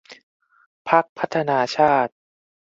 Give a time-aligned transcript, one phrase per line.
[0.89, 2.13] พรรคพัฒนาชาติ